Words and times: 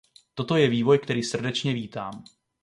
Toto 0.33 0.55
je 0.57 0.69
vývoj, 0.69 0.99
který 0.99 1.23
srdečně 1.23 1.73
vítám. 1.73 2.23